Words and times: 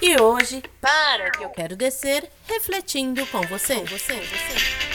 E 0.00 0.20
hoje, 0.20 0.62
para 0.80 1.30
que 1.30 1.44
eu 1.44 1.50
quero 1.50 1.74
descer, 1.74 2.30
refletindo 2.46 3.26
com 3.26 3.42
você. 3.42 3.76
Com 3.76 3.86
você, 3.86 4.14
você. 4.14 4.87